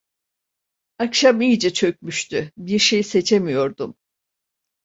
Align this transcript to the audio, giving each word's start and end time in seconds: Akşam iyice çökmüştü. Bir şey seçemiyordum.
Akşam 0.99 1.41
iyice 1.41 1.73
çökmüştü. 1.73 2.51
Bir 2.57 2.79
şey 2.79 3.03
seçemiyordum. 3.03 3.95